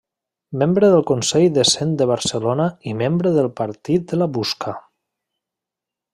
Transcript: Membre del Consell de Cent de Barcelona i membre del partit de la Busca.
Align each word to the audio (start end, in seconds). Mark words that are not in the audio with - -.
Membre 0.61 0.87
del 0.93 1.03
Consell 1.09 1.45
de 1.57 1.65
Cent 1.71 1.91
de 2.03 2.07
Barcelona 2.13 2.67
i 2.93 2.95
membre 3.03 3.35
del 3.37 3.51
partit 3.61 4.09
de 4.15 4.21
la 4.23 4.31
Busca. 4.39 4.75